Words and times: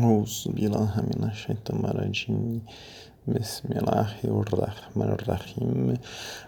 أعوذ 0.00 0.52
بالله 0.52 0.92
من 1.08 1.30
الشيطان 1.32 1.80
الرجيم 1.84 2.60
بسم 3.24 3.68
الله 3.72 4.08
الرحمن 4.24 5.08
الرحيم 5.16 5.96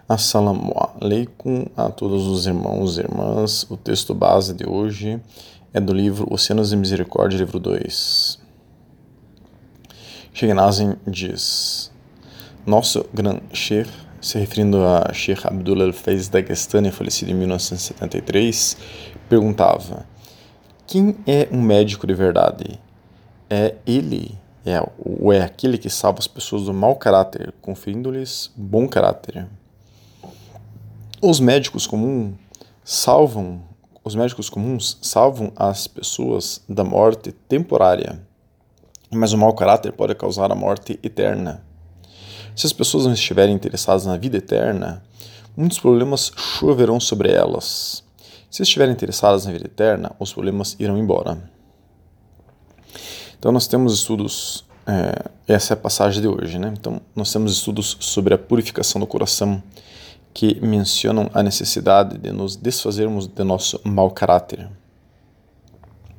Assalamu 0.07 0.71
alaikum 0.77 1.65
a 1.75 1.89
todos 1.89 2.27
os 2.27 2.45
irmãos 2.45 2.97
e 2.97 3.01
irmãs. 3.01 3.65
O 3.71 3.75
texto 3.75 4.13
base 4.13 4.53
de 4.53 4.69
hoje 4.69 5.19
é 5.73 5.79
do 5.79 5.93
livro 5.93 6.31
Oceanos 6.31 6.69
de 6.69 6.77
Misericórdia, 6.77 7.39
livro 7.39 7.59
2. 7.59 8.39
Sheikh 10.31 10.53
Nazim 10.53 10.93
diz: 11.07 11.91
Nosso 12.67 13.03
grande 13.11 13.41
Sheikh, 13.51 13.89
se 14.21 14.37
referindo 14.37 14.77
a 14.85 15.11
Sheikh 15.11 15.47
Abdul 15.47 15.81
al-Faiz 15.81 16.29
Dagestani, 16.29 16.91
falecido 16.91 17.31
em 17.31 17.33
1973, 17.33 18.77
perguntava: 19.27 20.05
Quem 20.85 21.15
é 21.25 21.47
um 21.51 21.59
médico 21.59 22.05
de 22.05 22.13
verdade? 22.13 22.79
É 23.54 23.76
ele, 23.86 24.36
é, 24.66 24.84
ou 24.98 25.32
é 25.32 25.42
aquele 25.42 25.78
que 25.78 25.88
salva 25.88 26.18
as 26.18 26.26
pessoas 26.26 26.64
do 26.64 26.74
mau 26.74 26.96
caráter, 26.96 27.54
conferindo-lhes 27.62 28.50
bom 28.56 28.88
caráter. 28.88 29.46
Os 31.22 31.38
médicos 31.38 31.86
comuns 31.86 32.34
salvam, 32.82 33.62
os 34.02 34.14
médicos 34.14 34.50
comuns 34.50 34.98
salvam 35.00 35.52
as 35.54 35.86
pessoas 35.86 36.60
da 36.68 36.82
morte 36.82 37.30
temporária, 37.30 38.20
mas 39.10 39.32
o 39.32 39.38
mau 39.38 39.54
caráter 39.54 39.92
pode 39.92 40.14
causar 40.14 40.50
a 40.50 40.56
morte 40.56 40.98
eterna. 41.02 41.64
Se 42.56 42.66
as 42.66 42.72
pessoas 42.72 43.06
não 43.06 43.12
estiverem 43.12 43.54
interessadas 43.54 44.04
na 44.04 44.16
vida 44.16 44.38
eterna, 44.38 45.02
muitos 45.56 45.78
problemas 45.78 46.32
choverão 46.36 46.98
sobre 46.98 47.32
elas. 47.32 48.02
Se 48.50 48.62
estiverem 48.62 48.92
interessadas 48.92 49.46
na 49.46 49.52
vida 49.52 49.66
eterna, 49.66 50.12
os 50.18 50.32
problemas 50.32 50.76
irão 50.78 50.98
embora. 50.98 51.54
Então 53.44 53.52
nós 53.52 53.66
temos 53.66 53.92
estudos, 53.92 54.64
é, 54.86 55.30
essa 55.46 55.74
é 55.74 55.76
a 55.76 55.76
passagem 55.76 56.22
de 56.22 56.26
hoje, 56.26 56.58
né? 56.58 56.72
Então 56.74 56.98
nós 57.14 57.30
temos 57.30 57.52
estudos 57.52 57.94
sobre 58.00 58.32
a 58.32 58.38
purificação 58.38 58.98
do 58.98 59.06
coração 59.06 59.62
que 60.32 60.58
mencionam 60.62 61.28
a 61.34 61.42
necessidade 61.42 62.16
de 62.16 62.32
nos 62.32 62.56
desfazermos 62.56 63.26
de 63.26 63.44
nosso 63.44 63.78
mau 63.84 64.10
caráter. 64.10 64.66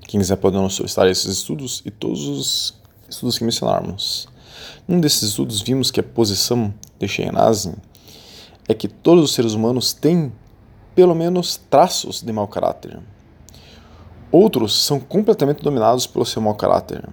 Quem 0.02 0.20
quiser 0.20 0.36
pode 0.36 0.56
nos 0.56 0.76
solicitar 0.76 1.08
esses 1.08 1.40
estudos 1.40 1.82
e 1.84 1.90
todos 1.90 2.28
os 2.28 2.76
estudos 3.10 3.40
que 3.40 3.44
mencionarmos. 3.44 4.28
Num 4.88 5.00
desses 5.00 5.24
estudos 5.24 5.64
vimos 5.64 5.90
que 5.90 6.00
a 6.00 6.04
posição 6.04 6.72
de 7.00 7.08
Sheinazin 7.08 7.74
é 8.70 8.74
que 8.76 8.88
todos 8.88 9.24
os 9.24 9.34
seres 9.34 9.54
humanos 9.54 9.94
têm 9.94 10.32
pelo 10.94 11.16
menos 11.16 11.60
traços 11.72 12.22
de 12.22 12.32
mau 12.32 12.48
caráter. 12.48 13.00
Outros 14.38 14.84
são 14.84 15.00
completamente 15.00 15.64
dominados 15.64 16.06
pelo 16.06 16.26
seu 16.26 16.42
mau 16.42 16.56
caráter. 16.56 17.08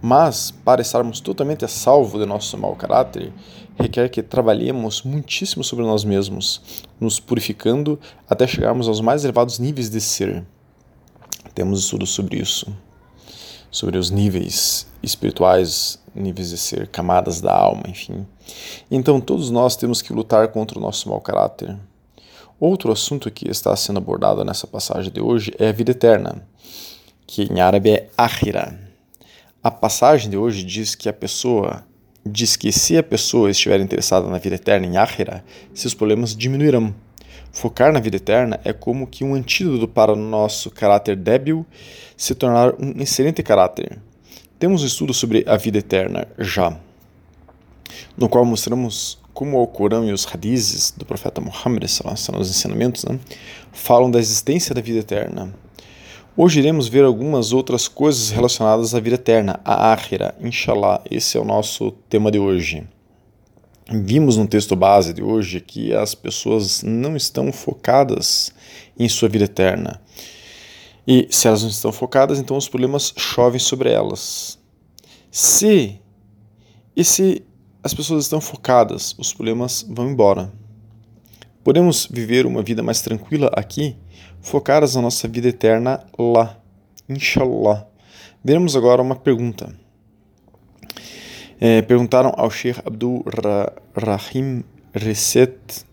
Mas, 0.00 0.52
para 0.52 0.80
estarmos 0.80 1.18
totalmente 1.18 1.64
a 1.64 1.68
salvo 1.68 2.16
de 2.16 2.24
nosso 2.24 2.56
mau 2.56 2.76
caráter, 2.76 3.32
requer 3.76 4.08
que 4.08 4.22
trabalhemos 4.22 5.02
muitíssimo 5.02 5.64
sobre 5.64 5.84
nós 5.84 6.04
mesmos, 6.04 6.86
nos 7.00 7.18
purificando 7.18 7.98
até 8.28 8.46
chegarmos 8.46 8.86
aos 8.86 9.00
mais 9.00 9.24
elevados 9.24 9.58
níveis 9.58 9.90
de 9.90 10.00
ser. 10.00 10.44
Temos 11.56 11.80
estudos 11.80 12.10
sobre 12.10 12.38
isso, 12.38 12.72
sobre 13.68 13.98
os 13.98 14.12
níveis 14.12 14.86
espirituais, 15.02 16.00
níveis 16.14 16.50
de 16.50 16.56
ser, 16.56 16.86
camadas 16.86 17.40
da 17.40 17.52
alma, 17.52 17.82
enfim. 17.88 18.24
Então, 18.88 19.20
todos 19.20 19.50
nós 19.50 19.74
temos 19.74 20.00
que 20.00 20.12
lutar 20.12 20.46
contra 20.46 20.78
o 20.78 20.80
nosso 20.80 21.08
mau 21.08 21.20
caráter. 21.20 21.76
Outro 22.60 22.92
assunto 22.92 23.30
que 23.30 23.50
está 23.50 23.74
sendo 23.74 23.96
abordado 23.96 24.44
nessa 24.44 24.66
passagem 24.66 25.10
de 25.10 25.18
hoje 25.18 25.50
é 25.58 25.70
a 25.70 25.72
vida 25.72 25.92
eterna, 25.92 26.46
que 27.26 27.50
em 27.50 27.58
árabe 27.58 27.88
é 27.88 28.10
Akhira. 28.18 28.78
A 29.62 29.70
passagem 29.70 30.28
de 30.28 30.36
hoje 30.36 30.62
diz 30.62 30.94
que 30.94 31.08
a 31.08 31.12
pessoa 31.12 31.82
diz 32.22 32.56
que 32.56 32.70
se 32.70 32.98
a 32.98 33.02
pessoa 33.02 33.50
estiver 33.50 33.80
interessada 33.80 34.28
na 34.28 34.36
vida 34.36 34.56
eterna 34.56 34.86
em 34.86 34.98
Akhira, 34.98 35.42
seus 35.72 35.94
problemas 35.94 36.36
diminuirão. 36.36 36.94
Focar 37.50 37.94
na 37.94 37.98
vida 37.98 38.16
eterna 38.16 38.60
é 38.62 38.74
como 38.74 39.06
que 39.06 39.24
um 39.24 39.34
antídoto 39.34 39.88
para 39.88 40.12
o 40.12 40.16
nosso 40.16 40.70
caráter 40.70 41.16
débil 41.16 41.64
se 42.14 42.34
tornar 42.34 42.74
um 42.78 43.00
excelente 43.00 43.42
caráter. 43.42 43.98
Temos 44.58 44.82
um 44.82 44.86
estudo 44.86 45.14
sobre 45.14 45.44
a 45.48 45.56
vida 45.56 45.78
eterna 45.78 46.28
já, 46.38 46.78
no 48.18 48.28
qual 48.28 48.44
mostramos 48.44 49.19
como 49.40 49.58
o 49.62 49.66
Corão 49.66 50.06
e 50.06 50.12
os 50.12 50.26
hadizes 50.26 50.90
do 50.94 51.06
profeta 51.06 51.40
Muhammad, 51.40 51.88
são 51.88 52.38
os 52.38 52.50
ensinamentos, 52.50 53.06
né, 53.06 53.18
falam 53.72 54.10
da 54.10 54.18
existência 54.18 54.74
da 54.74 54.82
vida 54.82 54.98
eterna. 54.98 55.50
Hoje 56.36 56.60
iremos 56.60 56.88
ver 56.88 57.06
algumas 57.06 57.50
outras 57.50 57.88
coisas 57.88 58.28
relacionadas 58.28 58.94
à 58.94 59.00
vida 59.00 59.14
eterna, 59.14 59.58
a 59.64 59.94
Akhira, 59.94 60.34
inshallah. 60.42 61.00
Esse 61.10 61.38
é 61.38 61.40
o 61.40 61.44
nosso 61.46 61.90
tema 62.06 62.30
de 62.30 62.38
hoje. 62.38 62.86
Vimos 63.90 64.36
no 64.36 64.46
texto 64.46 64.76
base 64.76 65.14
de 65.14 65.22
hoje 65.22 65.58
que 65.58 65.94
as 65.94 66.14
pessoas 66.14 66.82
não 66.82 67.16
estão 67.16 67.50
focadas 67.50 68.52
em 68.98 69.08
sua 69.08 69.30
vida 69.30 69.46
eterna. 69.46 70.02
E 71.08 71.26
se 71.30 71.48
elas 71.48 71.62
não 71.62 71.70
estão 71.70 71.92
focadas, 71.92 72.38
então 72.38 72.58
os 72.58 72.68
problemas 72.68 73.14
chovem 73.16 73.58
sobre 73.58 73.90
elas. 73.90 74.58
Se 75.30 75.98
esse 76.94 77.42
as 77.82 77.94
pessoas 77.94 78.24
estão 78.24 78.40
focadas, 78.40 79.14
os 79.18 79.32
problemas 79.32 79.86
vão 79.88 80.10
embora. 80.10 80.52
Podemos 81.64 82.06
viver 82.10 82.46
uma 82.46 82.62
vida 82.62 82.82
mais 82.82 83.00
tranquila 83.00 83.50
aqui, 83.54 83.96
focadas 84.40 84.94
na 84.94 85.02
nossa 85.02 85.26
vida 85.26 85.48
eterna 85.48 86.04
lá. 86.18 86.58
Inshallah. 87.08 87.86
Veremos 88.44 88.76
agora 88.76 89.02
uma 89.02 89.16
pergunta. 89.16 89.74
É, 91.58 91.82
perguntaram 91.82 92.32
ao 92.36 92.50
Sheikh 92.50 92.80
Abdul 92.84 93.24
Rahim 93.94 94.64
Reset, 94.94 95.84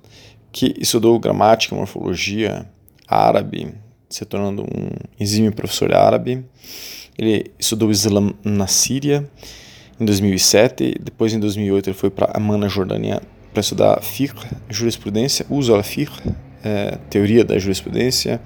que 0.51 0.73
estudou 0.79 1.19
gramática 1.19 1.75
e 1.75 1.77
morfologia 1.77 2.69
árabe, 3.07 3.73
se 4.09 4.23
tornando 4.25 4.63
um 4.63 4.89
exímio 5.19 5.53
professor 5.53 5.93
árabe. 5.93 6.45
Ele 7.17 7.51
estudou 7.59 7.91
Islã 7.91 8.33
na 8.43 8.67
Síria 8.67 9.29
em 9.99 10.05
2007. 10.05 10.95
Depois, 11.01 11.33
em 11.33 11.39
2008, 11.39 11.89
ele 11.89 11.97
foi 11.97 12.09
para 12.09 12.31
Amman, 12.35 12.57
na 12.57 12.67
Jordânia, 12.67 13.21
para 13.51 13.61
estudar 13.61 14.01
fiqh, 14.01 14.35
jurisprudência, 14.69 15.45
uso 15.49 15.73
al 15.73 15.83
fiqh, 15.83 16.11
é, 16.63 16.97
teoria 17.09 17.43
da 17.43 17.57
jurisprudência, 17.57 18.41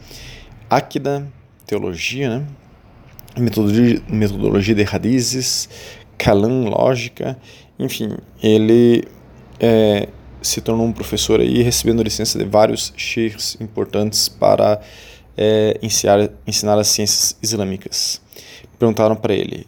Akida, 0.69 1.27
teologia, 1.65 2.39
né? 2.39 2.45
metodologia, 3.37 4.01
metodologia 4.09 4.75
de 4.75 4.83
radizes, 4.83 5.69
Kalam, 6.17 6.65
lógica, 6.65 7.37
enfim, 7.79 8.17
ele 8.41 9.03
é, 9.59 10.07
se 10.41 10.61
tornou 10.61 10.85
um 10.85 10.91
professor 10.91 11.39
aí, 11.39 11.61
recebendo 11.61 12.03
licença 12.03 12.37
de 12.37 12.45
vários 12.45 12.93
sheikhs 12.95 13.57
importantes 13.59 14.29
para 14.29 14.79
é, 15.37 15.79
ensinar, 15.81 16.29
ensinar 16.45 16.77
as 16.77 16.87
ciências 16.87 17.35
islâmicas. 17.41 18.21
Perguntaram 18.77 19.15
para 19.15 19.33
ele, 19.33 19.65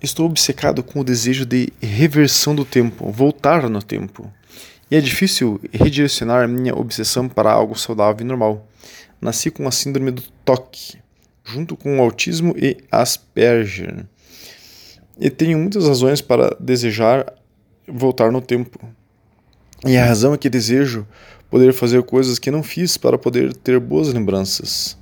Estou 0.00 0.26
obcecado 0.26 0.82
com 0.82 1.00
o 1.00 1.04
desejo 1.04 1.44
de 1.44 1.72
reversão 1.80 2.54
do 2.54 2.64
tempo, 2.64 3.10
voltar 3.10 3.68
no 3.68 3.82
tempo. 3.82 4.32
E 4.90 4.96
é 4.96 5.00
difícil 5.00 5.60
redirecionar 5.72 6.48
minha 6.48 6.74
obsessão 6.74 7.28
para 7.28 7.52
algo 7.52 7.76
saudável 7.76 8.24
e 8.24 8.28
normal. 8.28 8.68
Nasci 9.20 9.50
com 9.50 9.66
a 9.66 9.72
síndrome 9.72 10.12
do 10.12 10.22
toque, 10.44 10.98
junto 11.44 11.76
com 11.76 11.98
o 11.98 12.02
autismo 12.02 12.54
e 12.56 12.76
Asperger. 12.90 14.06
E 15.18 15.28
tenho 15.28 15.58
muitas 15.58 15.88
razões 15.88 16.20
para 16.20 16.56
desejar 16.60 17.34
voltar 17.88 18.30
no 18.30 18.40
tempo. 18.40 18.78
E 19.84 19.96
a 19.96 20.04
razão 20.04 20.32
é 20.32 20.38
que 20.38 20.48
desejo 20.48 21.06
poder 21.50 21.72
fazer 21.72 22.04
coisas 22.04 22.38
que 22.38 22.50
não 22.50 22.62
fiz 22.62 22.96
para 22.96 23.18
poder 23.18 23.52
ter 23.52 23.80
boas 23.80 24.12
lembranças. 24.12 24.96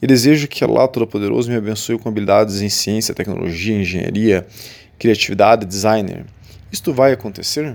E 0.00 0.06
desejo 0.06 0.48
que 0.48 0.64
Allah 0.64 0.88
Todo-Poderoso 0.88 1.50
me 1.50 1.56
abençoe 1.56 1.98
com 1.98 2.08
habilidades 2.08 2.60
em 2.60 2.68
ciência, 2.68 3.14
tecnologia, 3.14 3.76
engenharia, 3.76 4.46
criatividade, 4.98 5.64
designer. 5.64 6.24
Isto 6.72 6.92
vai 6.92 7.12
acontecer? 7.12 7.74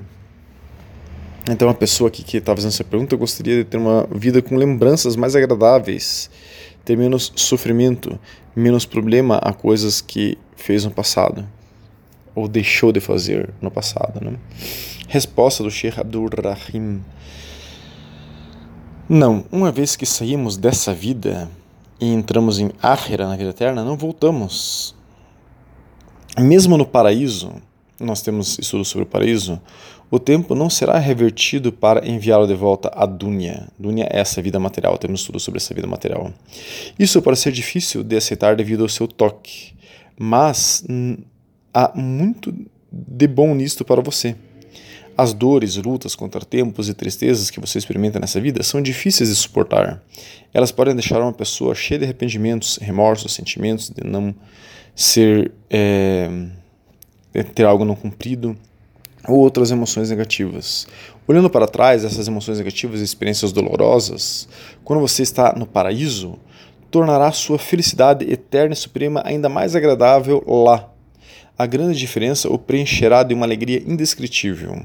Então, 1.49 1.69
a 1.69 1.73
pessoa 1.73 2.07
aqui 2.07 2.23
que 2.23 2.37
está 2.37 2.55
fazendo 2.55 2.69
essa 2.69 2.83
pergunta 2.83 3.15
gostaria 3.15 3.57
de 3.57 3.63
ter 3.63 3.77
uma 3.77 4.07
vida 4.11 4.41
com 4.41 4.55
lembranças 4.55 5.15
mais 5.15 5.35
agradáveis, 5.35 6.29
ter 6.85 6.95
menos 6.95 7.31
sofrimento, 7.35 8.19
menos 8.55 8.85
problema 8.85 9.37
a 9.37 9.51
coisas 9.51 10.01
que 10.01 10.37
fez 10.55 10.85
no 10.85 10.91
passado 10.91 11.47
ou 12.35 12.47
deixou 12.47 12.91
de 12.91 12.99
fazer 12.99 13.49
no 13.61 13.69
passado. 13.69 14.23
Né? 14.23 14.37
Resposta 15.07 15.63
do 15.63 15.71
Sheikh 15.71 15.99
Abdul 15.99 16.29
Rahim: 16.43 17.01
Não, 19.07 19.45
uma 19.51 19.71
vez 19.71 19.95
que 19.95 20.05
saímos 20.05 20.57
dessa 20.57 20.93
vida, 20.93 21.49
e 22.01 22.07
entramos 22.07 22.57
em 22.57 22.71
Ahira, 22.81 23.27
na 23.27 23.37
vida 23.37 23.51
eterna, 23.51 23.85
não 23.85 23.95
voltamos. 23.95 24.95
Mesmo 26.39 26.75
no 26.75 26.85
paraíso, 26.85 27.53
nós 27.99 28.23
temos 28.23 28.57
estudos 28.57 28.87
sobre 28.87 29.03
o 29.03 29.07
paraíso, 29.07 29.61
o 30.09 30.19
tempo 30.19 30.55
não 30.55 30.69
será 30.69 30.97
revertido 30.97 31.71
para 31.71 32.05
enviá-lo 32.05 32.47
de 32.47 32.55
volta 32.55 32.91
à 32.93 33.05
Dunya. 33.05 33.69
Dunya 33.77 34.07
é 34.11 34.19
essa 34.19 34.41
vida 34.41 34.59
material, 34.59 34.97
temos 34.97 35.21
estudos 35.21 35.43
sobre 35.43 35.59
essa 35.59 35.73
vida 35.73 35.87
material. 35.87 36.33
Isso 36.97 37.21
pode 37.21 37.37
ser 37.37 37.51
difícil 37.51 38.03
de 38.03 38.17
aceitar 38.17 38.55
devido 38.55 38.81
ao 38.81 38.89
seu 38.89 39.07
toque, 39.07 39.73
mas 40.19 40.83
há 41.73 41.91
muito 41.95 42.53
de 42.91 43.27
bom 43.27 43.53
nisto 43.53 43.85
para 43.85 44.01
você. 44.01 44.35
As 45.21 45.33
dores, 45.33 45.75
lutas, 45.75 46.15
contratempos 46.15 46.89
e 46.89 46.95
tristezas 46.95 47.51
que 47.51 47.59
você 47.59 47.77
experimenta 47.77 48.19
nessa 48.19 48.41
vida 48.41 48.63
são 48.63 48.81
difíceis 48.81 49.29
de 49.29 49.35
suportar. 49.35 50.01
Elas 50.51 50.71
podem 50.71 50.95
deixar 50.95 51.21
uma 51.21 51.31
pessoa 51.31 51.75
cheia 51.75 51.99
de 51.99 52.05
arrependimentos, 52.05 52.79
remorsos, 52.81 53.31
sentimentos 53.31 53.91
de 53.91 54.03
não 54.03 54.33
ser. 54.95 55.51
É, 55.69 56.27
ter 57.53 57.65
algo 57.65 57.85
não 57.85 57.93
cumprido 57.93 58.57
ou 59.27 59.37
outras 59.37 59.69
emoções 59.69 60.09
negativas. 60.09 60.87
Olhando 61.27 61.51
para 61.51 61.67
trás, 61.67 62.03
essas 62.03 62.27
emoções 62.27 62.57
negativas 62.57 62.99
e 62.99 63.03
experiências 63.03 63.51
dolorosas, 63.51 64.47
quando 64.83 65.01
você 65.01 65.21
está 65.21 65.53
no 65.53 65.67
paraíso, 65.67 66.39
tornará 66.89 67.31
sua 67.31 67.59
felicidade 67.59 68.25
eterna 68.25 68.73
e 68.73 68.75
suprema 68.75 69.21
ainda 69.23 69.47
mais 69.47 69.75
agradável 69.75 70.43
lá. 70.47 70.90
A 71.61 71.67
grande 71.67 71.99
diferença 71.99 72.49
o 72.49 72.57
preencherá 72.57 73.21
de 73.21 73.35
uma 73.35 73.45
alegria 73.45 73.83
indescritível. 73.85 74.83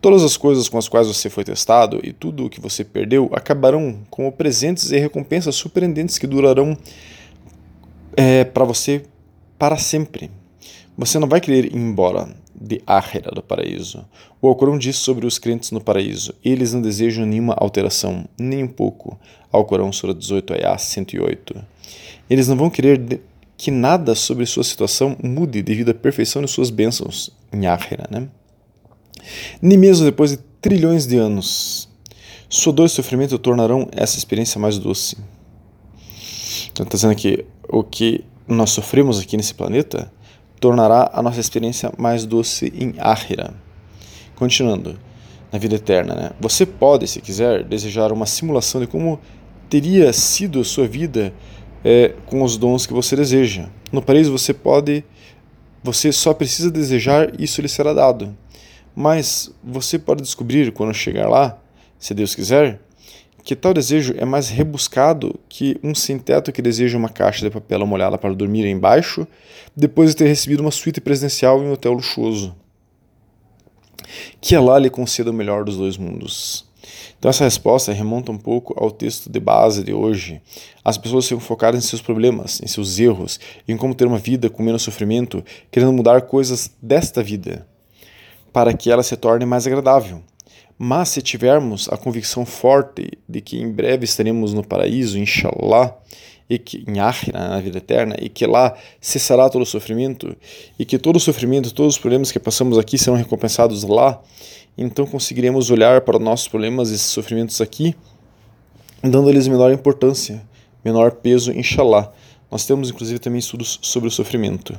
Todas 0.00 0.22
as 0.22 0.36
coisas 0.36 0.68
com 0.68 0.78
as 0.78 0.88
quais 0.88 1.08
você 1.08 1.28
foi 1.28 1.42
testado 1.42 1.98
e 2.00 2.12
tudo 2.12 2.46
o 2.46 2.48
que 2.48 2.60
você 2.60 2.84
perdeu 2.84 3.28
acabarão 3.32 3.98
como 4.08 4.30
presentes 4.30 4.92
e 4.92 4.98
recompensas 4.98 5.56
surpreendentes 5.56 6.16
que 6.16 6.28
durarão 6.28 6.78
é, 8.16 8.44
para 8.44 8.64
você 8.64 9.02
para 9.58 9.76
sempre. 9.78 10.30
Você 10.96 11.18
não 11.18 11.26
vai 11.26 11.40
querer 11.40 11.64
ir 11.64 11.74
embora 11.74 12.28
de 12.54 12.80
Áhera 12.86 13.32
do 13.32 13.42
paraíso. 13.42 14.04
O 14.40 14.46
Alcorão 14.46 14.78
diz 14.78 14.94
sobre 14.94 15.26
os 15.26 15.40
crentes 15.40 15.72
no 15.72 15.80
paraíso: 15.80 16.32
eles 16.44 16.72
não 16.72 16.80
desejam 16.80 17.26
nenhuma 17.26 17.56
alteração, 17.58 18.26
nem 18.38 18.62
um 18.62 18.68
pouco. 18.68 19.18
Alcorão, 19.50 19.92
Sura 19.92 20.14
18, 20.14 20.54
Ayah 20.54 20.78
108. 20.78 21.64
Eles 22.30 22.46
não 22.46 22.56
vão 22.56 22.70
querer 22.70 23.20
que 23.56 23.70
nada 23.70 24.14
sobre 24.14 24.44
sua 24.46 24.64
situação 24.64 25.16
mude 25.22 25.62
devido 25.62 25.90
à 25.90 25.94
perfeição 25.94 26.42
de 26.42 26.48
suas 26.50 26.70
bênçãos 26.70 27.30
em 27.52 27.66
Áhera, 27.66 28.06
né? 28.10 28.28
Nem 29.60 29.78
mesmo 29.78 30.04
depois 30.04 30.32
de 30.32 30.38
trilhões 30.60 31.06
de 31.06 31.16
anos. 31.16 31.88
Sua 32.48 32.72
dor 32.72 32.86
e 32.86 32.88
sofrimento 32.88 33.38
tornarão 33.38 33.88
essa 33.92 34.18
experiência 34.18 34.60
mais 34.60 34.78
doce. 34.78 35.16
Então, 36.70 36.84
está 36.84 36.96
dizendo 36.96 37.14
que 37.16 37.44
o 37.68 37.82
que 37.82 38.24
nós 38.46 38.70
sofremos 38.70 39.18
aqui 39.18 39.36
nesse 39.36 39.54
planeta 39.54 40.12
tornará 40.60 41.10
a 41.12 41.22
nossa 41.22 41.40
experiência 41.40 41.92
mais 41.98 42.24
doce 42.24 42.72
em 42.76 42.94
Ahira. 42.98 43.54
Continuando, 44.36 44.98
na 45.50 45.58
vida 45.58 45.76
eterna, 45.76 46.14
né? 46.14 46.30
Você 46.40 46.66
pode, 46.66 47.06
se 47.08 47.20
quiser, 47.20 47.64
desejar 47.64 48.12
uma 48.12 48.26
simulação 48.26 48.80
de 48.80 48.86
como 48.86 49.18
teria 49.68 50.12
sido 50.12 50.60
a 50.60 50.64
sua 50.64 50.86
vida 50.86 51.32
é, 51.88 52.12
com 52.26 52.42
os 52.42 52.56
dons 52.56 52.84
que 52.84 52.92
você 52.92 53.14
deseja. 53.14 53.68
No 53.92 54.02
paraíso 54.02 54.32
você 54.32 54.52
pode, 54.52 55.04
você 55.84 56.10
só 56.10 56.34
precisa 56.34 56.68
desejar 56.68 57.40
isso 57.40 57.62
lhe 57.62 57.68
será 57.68 57.92
dado. 57.92 58.36
Mas 58.92 59.52
você 59.62 59.96
pode 59.96 60.20
descobrir 60.20 60.72
quando 60.72 60.92
chegar 60.92 61.28
lá, 61.28 61.56
se 61.96 62.12
Deus 62.12 62.34
quiser, 62.34 62.80
que 63.44 63.54
tal 63.54 63.72
desejo 63.72 64.16
é 64.18 64.24
mais 64.24 64.48
rebuscado 64.48 65.38
que 65.48 65.78
um 65.80 65.94
sem-teto 65.94 66.50
que 66.50 66.60
deseja 66.60 66.98
uma 66.98 67.08
caixa 67.08 67.46
de 67.46 67.52
papel 67.52 67.86
molhada 67.86 68.18
para 68.18 68.34
dormir 68.34 68.66
embaixo, 68.66 69.24
depois 69.76 70.10
de 70.10 70.16
ter 70.16 70.26
recebido 70.26 70.62
uma 70.62 70.72
suíte 70.72 71.00
presidencial 71.00 71.62
em 71.62 71.68
um 71.68 71.72
hotel 71.72 71.92
luxuoso. 71.92 72.56
Que 74.40 74.56
Allah 74.56 74.80
lhe 74.80 74.90
conceda 74.90 75.30
o 75.30 75.34
melhor 75.34 75.62
dos 75.62 75.76
dois 75.76 75.96
mundos. 75.96 76.65
Então 77.18 77.28
essa 77.28 77.44
resposta 77.44 77.92
remonta 77.92 78.32
um 78.32 78.38
pouco 78.38 78.74
ao 78.76 78.90
texto 78.90 79.30
de 79.30 79.40
base 79.40 79.82
de 79.82 79.92
hoje. 79.92 80.40
As 80.84 80.96
pessoas 80.98 81.26
ficam 81.26 81.40
focadas 81.40 81.84
em 81.84 81.86
seus 81.86 82.02
problemas, 82.02 82.60
em 82.62 82.66
seus 82.66 82.98
erros, 82.98 83.40
em 83.66 83.76
como 83.76 83.94
ter 83.94 84.06
uma 84.06 84.18
vida 84.18 84.50
com 84.50 84.62
menos 84.62 84.82
sofrimento, 84.82 85.44
querendo 85.70 85.92
mudar 85.92 86.22
coisas 86.22 86.70
desta 86.80 87.22
vida 87.22 87.66
para 88.56 88.72
que 88.72 88.90
ela 88.90 89.02
se 89.02 89.14
torne 89.18 89.44
mais 89.44 89.66
agradável. 89.66 90.22
Mas 90.78 91.10
se 91.10 91.20
tivermos 91.20 91.90
a 91.90 91.96
convicção 91.98 92.46
forte 92.46 93.10
de 93.28 93.42
que 93.42 93.60
em 93.60 93.70
breve 93.70 94.04
estaremos 94.04 94.54
no 94.54 94.66
paraíso, 94.66 95.18
inshallah, 95.18 95.94
e 96.48 96.58
que 96.58 96.84
em 96.86 97.00
Akhira, 97.00 97.48
na 97.48 97.60
vida 97.60 97.78
eterna, 97.78 98.16
e 98.20 98.28
que 98.28 98.46
lá 98.46 98.76
cessará 99.00 99.48
todo 99.48 99.62
o 99.62 99.66
sofrimento, 99.66 100.36
e 100.78 100.84
que 100.84 100.98
todo 100.98 101.16
o 101.16 101.20
sofrimento, 101.20 101.74
todos 101.74 101.94
os 101.94 102.00
problemas 102.00 102.30
que 102.30 102.38
passamos 102.38 102.78
aqui 102.78 102.96
serão 102.96 103.16
recompensados 103.16 103.82
lá, 103.82 104.20
então 104.78 105.06
conseguiremos 105.06 105.70
olhar 105.70 106.02
para 106.02 106.18
nossos 106.18 106.48
problemas 106.48 106.90
e 106.90 106.98
sofrimentos 106.98 107.60
aqui, 107.60 107.96
dando-lhes 109.02 109.48
menor 109.48 109.72
importância, 109.72 110.42
menor 110.84 111.12
peso, 111.12 111.50
inshallah. 111.52 112.12
Nós 112.50 112.64
temos 112.64 112.90
inclusive 112.90 113.18
também 113.18 113.40
estudos 113.40 113.78
sobre 113.82 114.08
o 114.08 114.10
sofrimento. 114.10 114.78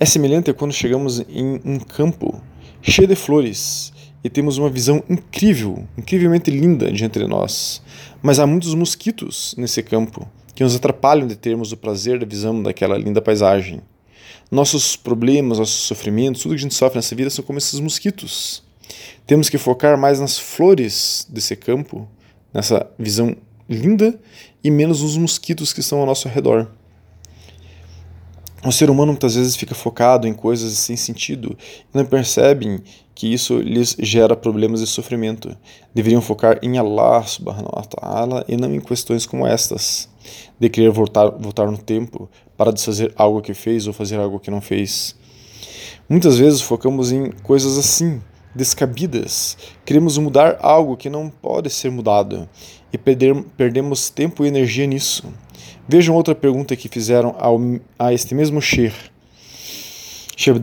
É 0.00 0.04
semelhante 0.04 0.50
a 0.50 0.54
quando 0.54 0.72
chegamos 0.72 1.20
em 1.20 1.60
um 1.64 1.78
campo 1.78 2.40
cheio 2.82 3.06
de 3.06 3.14
flores 3.14 3.92
e 4.24 4.28
temos 4.28 4.58
uma 4.58 4.68
visão 4.68 5.02
incrível, 5.08 5.86
incrivelmente 5.96 6.50
linda 6.50 6.90
diante 6.90 7.18
de 7.18 7.26
nós. 7.26 7.82
Mas 8.20 8.38
há 8.38 8.46
muitos 8.46 8.74
mosquitos 8.74 9.54
nesse 9.56 9.82
campo 9.82 10.28
que 10.56 10.64
nos 10.64 10.74
atrapalham 10.74 11.26
de 11.26 11.36
termos 11.36 11.70
o 11.70 11.76
prazer 11.76 12.18
da 12.18 12.24
visão 12.24 12.62
daquela 12.62 12.96
linda 12.96 13.20
paisagem. 13.20 13.82
Nossos 14.50 14.96
problemas, 14.96 15.58
nossos 15.58 15.82
sofrimentos, 15.82 16.40
tudo 16.42 16.52
que 16.52 16.58
a 16.58 16.62
gente 16.62 16.74
sofre 16.74 16.96
nessa 16.96 17.14
vida 17.14 17.28
são 17.28 17.44
como 17.44 17.58
esses 17.58 17.78
mosquitos. 17.78 18.62
Temos 19.26 19.50
que 19.50 19.58
focar 19.58 19.98
mais 19.98 20.18
nas 20.18 20.38
flores 20.38 21.26
desse 21.28 21.54
campo, 21.56 22.08
nessa 22.54 22.90
visão 22.98 23.36
linda, 23.68 24.18
e 24.64 24.70
menos 24.70 25.02
nos 25.02 25.18
mosquitos 25.18 25.74
que 25.74 25.80
estão 25.80 25.98
ao 26.00 26.06
nosso 26.06 26.26
redor. 26.26 26.66
O 28.64 28.72
ser 28.72 28.90
humano 28.90 29.12
muitas 29.12 29.34
vezes 29.34 29.54
fica 29.54 29.74
focado 29.74 30.26
em 30.26 30.32
coisas 30.32 30.72
sem 30.72 30.96
sentido 30.96 31.56
e 31.94 31.96
não 31.96 32.04
percebem 32.04 32.82
que 33.14 33.32
isso 33.32 33.58
lhes 33.58 33.96
gera 33.98 34.34
problemas 34.34 34.80
e 34.80 34.86
sofrimento. 34.86 35.56
Deveriam 35.94 36.20
focar 36.20 36.58
em 36.62 36.76
Allah 36.78 37.22
subhanahu 37.22 37.70
wa 37.74 37.82
ta'ala 37.82 38.44
e 38.48 38.56
não 38.56 38.74
em 38.74 38.80
questões 38.80 39.24
como 39.24 39.46
estas, 39.46 40.08
de 40.58 40.68
querer 40.68 40.90
voltar, 40.90 41.30
voltar 41.30 41.70
no 41.70 41.78
tempo 41.78 42.28
para 42.56 42.72
desfazer 42.72 43.12
algo 43.16 43.40
que 43.40 43.54
fez 43.54 43.86
ou 43.86 43.92
fazer 43.92 44.18
algo 44.18 44.40
que 44.40 44.50
não 44.50 44.60
fez. 44.60 45.14
Muitas 46.08 46.38
vezes 46.38 46.60
focamos 46.60 47.12
em 47.12 47.30
coisas 47.42 47.78
assim, 47.78 48.20
descabidas. 48.54 49.56
Queremos 49.84 50.16
mudar 50.18 50.58
algo 50.60 50.96
que 50.96 51.10
não 51.10 51.28
pode 51.28 51.70
ser 51.70 51.90
mudado 51.90 52.48
e 52.92 52.98
perder, 52.98 53.34
perdemos 53.56 54.08
tempo 54.10 54.44
e 54.44 54.48
energia 54.48 54.86
nisso. 54.86 55.24
Vejam 55.88 56.14
outra 56.14 56.34
pergunta 56.34 56.74
que 56.76 56.88
fizeram 56.88 57.34
ao, 57.38 57.60
a 57.98 58.12
este 58.12 58.34
mesmo 58.34 58.60
Sheikh 58.60 59.16
Sheikh 60.36 60.60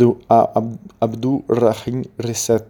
Abdul 1.02 1.44
Rahim 1.50 2.04
Reset, 2.20 2.64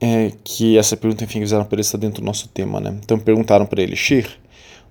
é, 0.00 0.30
que 0.44 0.78
essa 0.78 0.96
pergunta, 0.96 1.24
enfim, 1.24 1.40
fizeram 1.40 1.64
para 1.64 1.74
ele 1.74 1.80
estar 1.80 1.98
dentro 1.98 2.22
do 2.22 2.24
nosso 2.24 2.46
tema, 2.48 2.78
né? 2.78 2.96
Então 3.02 3.18
perguntaram 3.18 3.66
para 3.66 3.82
ele, 3.82 3.96
Sheikh, 3.96 4.30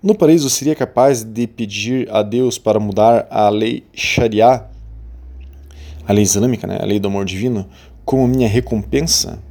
no 0.01 0.13
paraíso 0.13 0.49
seria 0.49 0.75
capaz 0.75 1.23
de 1.23 1.47
pedir 1.47 2.13
a 2.13 2.21
Deus 2.21 2.57
para 2.57 2.77
mudar 2.77 3.25
a 3.29 3.47
lei 3.47 3.85
Sharia, 3.93 4.65
a 6.05 6.11
lei 6.11 6.23
islâmica, 6.23 6.67
né? 6.67 6.77
a 6.81 6.85
lei 6.85 6.99
do 6.99 7.07
amor 7.07 7.23
divino, 7.23 7.69
como 8.03 8.27
minha 8.27 8.49
recompensa? 8.49 9.41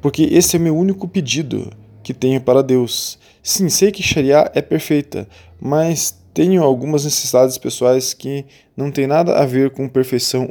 Porque 0.00 0.22
esse 0.22 0.54
é 0.54 0.58
meu 0.60 0.76
único 0.76 1.08
pedido 1.08 1.72
que 2.04 2.14
tenho 2.14 2.40
para 2.40 2.62
Deus. 2.62 3.18
Sim, 3.42 3.68
sei 3.68 3.90
que 3.90 4.00
Sharia 4.00 4.48
é 4.54 4.62
perfeita, 4.62 5.26
mas 5.60 6.19
tenho 6.32 6.62
algumas 6.62 7.04
necessidades 7.04 7.58
pessoais 7.58 8.14
que 8.14 8.44
não 8.76 8.90
têm 8.90 9.06
nada 9.06 9.38
a 9.38 9.44
ver 9.44 9.70
com 9.70 9.88
perfeição 9.88 10.48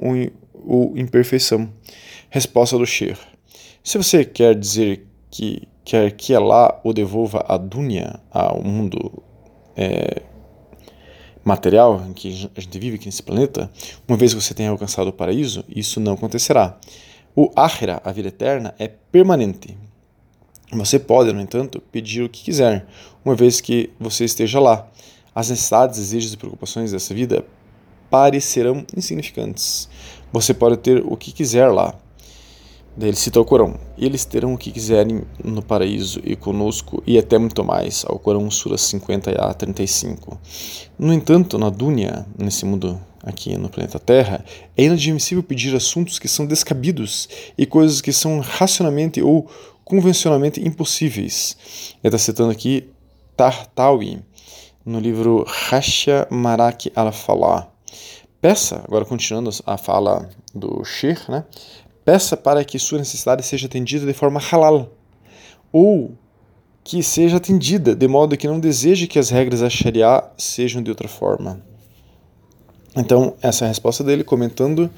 ou 0.53 0.98
imperfeição. 0.98 1.69
Resposta 2.29 2.77
do 2.77 2.86
Sheikh. 2.86 3.19
Se 3.83 3.98
você 3.98 4.24
quer 4.24 4.55
dizer 4.55 5.07
que 5.31 5.67
quer 5.83 6.12
que 6.12 6.36
Allah 6.36 6.79
o 6.83 6.93
devolva 6.93 7.43
a 7.48 7.57
dunya, 7.57 8.19
ao 8.29 8.62
mundo 8.62 9.24
é, 9.75 10.21
material 11.43 12.05
em 12.07 12.13
que 12.13 12.48
a 12.55 12.62
gente 12.62 12.77
vive 12.77 12.98
aqui 12.98 13.07
nesse 13.07 13.24
planeta, 13.24 13.71
uma 14.07 14.15
vez 14.15 14.33
que 14.33 14.41
você 14.41 14.53
tenha 14.53 14.69
alcançado 14.69 15.07
o 15.07 15.13
paraíso, 15.13 15.65
isso 15.67 16.00
não 16.00 16.13
acontecerá. 16.13 16.77
O 17.36 17.50
Akhira, 17.55 18.01
a 18.03 18.12
vida 18.12 18.27
eterna, 18.27 18.75
é 18.77 18.88
permanente. 18.88 19.75
Você 20.71 21.00
pode, 21.00 21.33
no 21.33 21.41
entanto, 21.41 21.81
pedir 21.91 22.21
o 22.21 22.29
que 22.29 22.43
quiser, 22.43 22.86
uma 23.25 23.33
vez 23.33 23.59
que 23.59 23.89
você 24.00 24.25
esteja 24.25 24.59
lá. 24.59 24.88
As 25.33 25.50
necessidades, 25.50 26.00
desejos 26.00 26.33
e 26.33 26.38
preocupações 26.38 26.91
dessa 26.91 27.13
vida 27.13 27.45
parecerão 28.09 28.86
insignificantes. 28.95 29.88
Você 30.31 30.53
pode 30.53 30.77
ter 30.77 31.03
o 31.05 31.15
que 31.15 31.31
quiser 31.31 31.67
lá. 31.67 31.95
Daí 32.98 33.09
ele 33.09 33.17
cita 33.17 33.39
o 33.39 33.45
Corão. 33.45 33.79
Eles 33.98 34.25
terão 34.25 34.53
o 34.53 34.57
que 34.57 34.71
quiserem 34.71 35.21
no 35.43 35.62
paraíso 35.62 36.19
e 36.24 36.36
conosco, 36.36 37.01
e 37.05 37.17
até 37.17 37.38
muito 37.38 37.63
mais. 37.63 38.03
Ao 38.05 38.19
Corão, 38.19 38.50
Sura 38.51 38.77
50 38.77 39.31
a 39.31 39.53
35. 39.53 40.39
No 40.98 41.13
entanto, 41.13 41.57
na 41.57 41.69
Dunya, 41.69 42.25
nesse 42.38 42.65
mundo 42.65 43.00
aqui 43.24 43.57
no 43.57 43.69
planeta 43.69 44.00
Terra, 44.00 44.43
é 44.75 44.83
inadmissível 44.83 45.43
pedir 45.43 45.75
assuntos 45.75 46.19
que 46.19 46.27
são 46.27 46.45
descabidos 46.45 47.29
e 47.57 47.65
coisas 47.65 48.01
que 48.01 48.12
são 48.12 48.39
racionalmente 48.39 49.21
ou 49.21 49.50
convencionalmente 49.83 50.59
impossíveis. 50.65 51.57
Ele 52.03 52.09
está 52.09 52.17
citando 52.17 52.51
aqui 52.51 52.89
Tartawi, 53.36 54.21
no 54.86 55.00
livro 55.00 55.45
Hasha 55.48 56.27
Marak 56.29 56.91
al-Falah 56.95 57.69
Peça, 58.41 58.81
agora 58.88 59.03
continuando 59.03 59.50
a 59.65 59.77
fala 59.77 60.29
do 60.55 60.81
Sheikh, 60.86 61.29
né? 61.29 61.43
Peça 62.05 62.38
para 62.38 62.63
que 62.63 62.79
sua 62.79 62.98
necessidade 62.98 63.43
seja 63.43 63.67
atendida 63.67 64.05
de 64.05 64.13
forma 64.13 64.39
halal, 64.39 64.93
ou 65.74 66.13
que 66.86 67.03
seja 67.03 67.36
atendida 67.36 67.93
de 67.93 68.07
modo 68.07 68.38
que 68.38 68.48
não 68.48 68.57
deseje 68.57 69.07
que 69.07 69.19
as 69.19 69.29
regras 69.29 69.59
da 69.59 69.69
Sharia 69.69 70.24
sejam 70.38 70.81
de 70.81 70.89
outra 70.89 71.09
forma. 71.09 71.62
Então, 72.95 73.36
essa 73.41 73.65
é 73.65 73.67
a 73.67 73.67
resposta 73.67 74.05
dele, 74.05 74.24
comentando: 74.24 74.89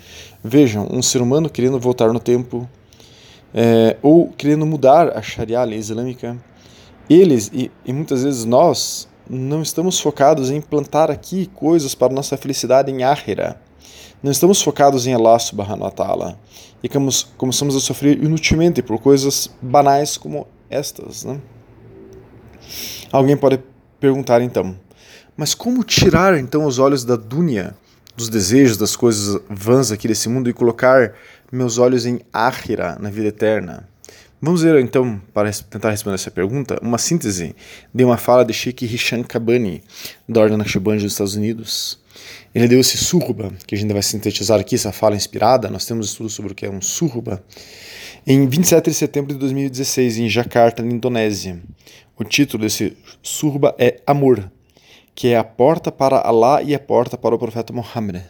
vejam, 0.43 0.88
um 0.91 1.01
ser 1.01 1.19
humano 1.19 1.50
querendo 1.50 1.79
voltar 1.79 2.13
no 2.13 2.19
tempo, 2.19 2.69
é, 3.55 3.97
ou 4.03 4.29
querendo 4.29 4.67
mudar 4.67 5.17
a 5.17 5.21
Sharia, 5.23 5.61
a 5.61 5.63
lei 5.63 5.79
islâmica, 5.79 6.38
eles, 7.09 7.50
e, 7.51 7.71
e 7.83 7.91
muitas 7.91 8.23
vezes 8.23 8.45
nós, 8.45 9.09
não 9.30 9.62
estamos 9.62 10.00
focados 10.00 10.50
em 10.50 10.62
plantar 10.62 11.10
aqui 11.10 11.50
coisas 11.54 11.96
para 11.96 12.13
nossa 12.13 12.38
felicidade 12.38 12.92
em 12.92 13.04
Ahira. 13.04 13.60
Não 14.22 14.32
estamos 14.32 14.62
focados 14.62 15.08
em 15.08 15.13
Allah 15.13 15.40
subhanahu 15.40 15.84
wa 15.84 15.92
ta'ala. 15.92 16.40
E 16.84 16.90
começamos 17.38 17.75
a 17.75 17.80
sofrer 17.80 18.24
inutilmente 18.24 18.82
por 18.82 19.00
coisas 19.00 19.50
banais 19.62 20.18
como 20.18 20.48
estas. 20.70 21.24
Né? 21.24 21.40
Alguém 23.12 23.38
pode 23.38 23.60
perguntar 24.00 24.42
então, 24.42 24.75
mas 25.36 25.54
como 25.54 25.84
tirar 25.84 26.38
então 26.38 26.66
os 26.66 26.80
olhos 26.80 27.04
da 27.04 27.16
dunya, 27.16 27.75
dos 28.16 28.30
desejos, 28.30 28.78
das 28.78 28.96
coisas 28.96 29.42
vãs 29.50 29.92
aqui 29.92 30.08
desse 30.08 30.28
mundo 30.28 30.50
e 30.50 30.54
colocar 30.54 31.13
meus 31.51 31.78
olhos 31.78 32.06
em 32.06 32.20
Ahira, 32.34 32.98
na 33.00 33.10
vida 33.10 33.28
eterna? 33.28 33.88
Vamos 34.43 34.63
ver 34.63 34.83
então, 34.83 35.21
para 35.31 35.51
tentar 35.51 35.91
responder 35.91 36.15
essa 36.15 36.31
pergunta, 36.31 36.79
uma 36.81 36.98
síntese 36.98 37.55
de 37.93 38.03
uma 38.03 38.17
fala 38.17 38.43
de 38.43 38.51
Sheikh 38.51 38.86
Hisham 38.86 39.21
Kabani, 39.21 39.83
da 40.27 40.41
Ordem 40.41 40.57
Naqshband 40.57 40.95
dos 40.95 41.12
Estados 41.12 41.36
Unidos. 41.36 42.00
Ele 42.51 42.67
deu 42.67 42.79
esse 42.79 42.98
surba, 42.98 43.53
que 43.67 43.75
a 43.75 43.77
gente 43.77 43.93
vai 43.93 44.01
sintetizar 44.01 44.60
aqui, 44.60 44.74
essa 44.74 44.91
fala 44.91 45.15
inspirada, 45.15 45.69
nós 45.69 45.86
temos 45.86 46.07
estudos 46.07 46.33
sobre 46.33 46.53
o 46.53 46.55
que 46.55 46.65
é 46.65 46.71
um 46.71 46.81
surba, 46.81 47.43
em 48.25 48.48
27 48.48 48.89
de 48.89 48.95
setembro 48.95 49.31
de 49.31 49.39
2016, 49.39 50.17
em 50.17 50.27
Jakarta, 50.27 50.81
na 50.81 50.91
Indonésia. 50.91 51.62
O 52.17 52.24
título 52.24 52.63
desse 52.63 52.98
surba 53.21 53.75
é 53.77 54.01
Amor, 54.07 54.51
que 55.13 55.27
é 55.27 55.38
a 55.38 55.43
porta 55.43 55.91
para 55.91 56.19
Allah 56.19 56.63
e 56.63 56.74
a 56.74 56.79
porta 56.79 57.15
para 57.15 57.36
o 57.36 57.38
profeta 57.38 57.71
Muhammad. 57.71 58.24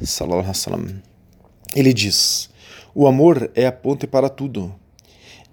Ele 1.73 1.93
diz: 1.93 2.49
O 2.93 3.07
amor 3.07 3.49
é 3.55 3.65
a 3.65 3.71
ponte 3.71 4.05
para 4.05 4.27
tudo. 4.27 4.80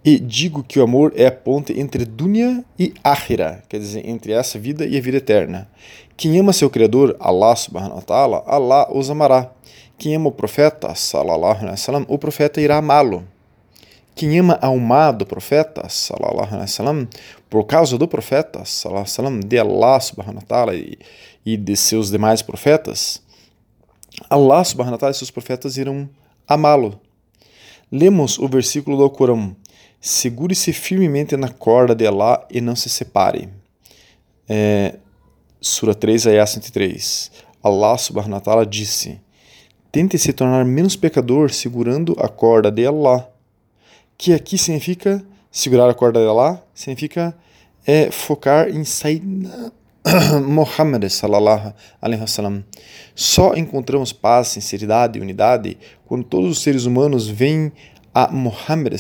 E 0.04 0.18
digo 0.18 0.62
que 0.62 0.78
o 0.78 0.82
amor 0.82 1.12
é 1.16 1.26
a 1.26 1.32
ponte 1.32 1.78
entre 1.78 2.04
dunya 2.04 2.64
e 2.78 2.94
akhira, 3.02 3.62
quer 3.68 3.78
dizer, 3.78 4.08
entre 4.08 4.32
essa 4.32 4.58
vida 4.58 4.86
e 4.86 4.96
a 4.96 5.00
vida 5.00 5.18
eterna. 5.18 5.68
Quem 6.16 6.38
ama 6.38 6.52
seu 6.52 6.70
Criador, 6.70 7.16
Allah 7.20 7.54
subhanahu 7.54 7.96
wa 7.96 8.02
ta'ala, 8.02 8.42
Allah 8.46 8.88
os 8.92 9.10
amará. 9.10 9.52
Quem 9.98 10.14
ama 10.14 10.28
o 10.28 10.32
profeta, 10.32 10.94
sallallahu 10.94 11.58
alaihi 11.58 11.70
wasallam, 11.70 12.06
o 12.08 12.16
profeta 12.16 12.60
irá 12.60 12.76
amá-lo. 12.76 13.24
Quem 14.14 14.38
ama 14.38 14.58
a 14.60 14.66
alma 14.66 15.12
do 15.12 15.26
profeta, 15.26 15.88
sallallahu 15.88 16.46
alaihi 16.46 16.62
wasallam, 16.62 17.08
por 17.50 17.64
causa 17.64 17.98
do 17.98 18.08
profeta, 18.08 18.64
sallallahu 18.64 19.04
alaihi 19.04 19.12
wasallam, 19.12 19.40
de 19.40 19.58
Allah 19.58 20.00
subhanahu 20.00 20.36
wa 20.36 20.42
ta'ala 20.42 20.74
e, 20.74 20.98
e 21.44 21.56
de 21.56 21.76
seus 21.76 22.10
demais 22.10 22.42
profetas, 22.42 23.22
Allah 24.30 24.64
subhanahu 24.64 24.94
wa 24.94 24.98
ta'ala 24.98 25.12
e 25.12 25.18
seus 25.18 25.30
profetas 25.30 25.76
irão 25.76 26.08
amá-lo. 26.46 27.00
Lemos 27.90 28.38
o 28.38 28.48
versículo 28.48 28.96
do 28.96 29.08
Corão: 29.10 29.54
Segure-se 30.00 30.72
firmemente 30.72 31.36
na 31.36 31.48
corda 31.48 31.94
de 31.94 32.06
Allah 32.06 32.46
e 32.50 32.60
não 32.60 32.76
se 32.76 32.88
separe. 32.88 33.48
É, 34.48 34.96
Sura 35.60 35.94
3, 35.94 36.28
Ayah 36.28 36.46
103. 36.46 37.30
Allah 37.62 37.98
subhanahu 37.98 38.34
wa 38.34 38.40
ta'ala 38.40 38.66
disse: 38.66 39.20
Tente 39.90 40.16
se 40.18 40.32
tornar 40.32 40.64
menos 40.64 40.96
pecador 40.96 41.50
segurando 41.52 42.16
a 42.18 42.28
corda 42.28 42.70
de 42.70 42.86
Allah 42.86 43.28
que 44.18 44.32
aqui 44.32 44.58
significa 44.58 45.24
segurar 45.50 45.88
a 45.88 45.94
corda 45.94 46.20
de 46.20 46.26
lá, 46.26 46.60
significa 46.74 47.32
é, 47.86 48.10
focar 48.10 48.68
em 48.68 48.84
Sayyidina 48.84 49.72
Muhammad 50.44 51.08
sallallahu 51.08 51.72
alaihi 52.02 52.20
wasallam. 52.20 52.64
Só 53.14 53.54
encontramos 53.54 54.12
paz, 54.12 54.48
sinceridade 54.48 55.18
e 55.18 55.22
unidade 55.22 55.78
quando 56.06 56.24
todos 56.24 56.50
os 56.50 56.62
seres 56.62 56.84
humanos 56.84 57.28
vêm 57.28 57.72
a 58.24 58.32
Muhammad 58.32 58.94